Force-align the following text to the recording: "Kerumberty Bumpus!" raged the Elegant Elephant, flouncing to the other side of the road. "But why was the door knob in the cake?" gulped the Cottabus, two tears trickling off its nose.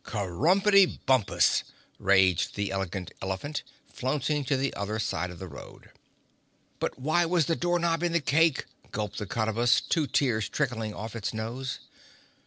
"Kerumberty 0.03 0.87
Bumpus!" 1.05 1.63
raged 1.99 2.55
the 2.55 2.71
Elegant 2.71 3.11
Elephant, 3.21 3.61
flouncing 3.93 4.43
to 4.45 4.57
the 4.57 4.73
other 4.73 4.97
side 4.97 5.29
of 5.29 5.37
the 5.37 5.47
road. 5.47 5.91
"But 6.79 6.97
why 6.97 7.27
was 7.27 7.45
the 7.45 7.55
door 7.55 7.77
knob 7.77 8.01
in 8.01 8.11
the 8.11 8.19
cake?" 8.19 8.65
gulped 8.89 9.19
the 9.19 9.27
Cottabus, 9.27 9.79
two 9.79 10.07
tears 10.07 10.49
trickling 10.49 10.95
off 10.95 11.15
its 11.15 11.35
nose. 11.35 11.81